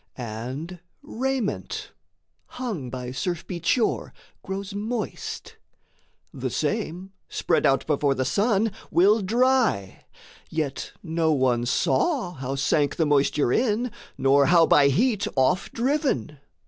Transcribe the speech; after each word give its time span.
And 0.17 0.79
raiment, 1.03 1.91
hung 2.57 2.89
by 2.89 3.11
surf 3.11 3.45
beat 3.45 3.67
shore, 3.67 4.15
grows 4.41 4.73
moist, 4.73 5.57
The 6.33 6.49
same, 6.49 7.11
spread 7.29 7.67
out 7.67 7.85
before 7.85 8.15
the 8.15 8.25
sun, 8.25 8.71
will 8.89 9.21
dry; 9.21 10.05
Yet 10.49 10.93
no 11.03 11.31
one 11.33 11.67
saw 11.67 12.31
how 12.33 12.55
sank 12.55 12.95
the 12.95 13.05
moisture 13.05 13.53
in, 13.53 13.91
Nor 14.17 14.47
how 14.47 14.65
by 14.65 14.87
heat 14.87 15.27
off 15.37 15.71
driven. 15.71 16.39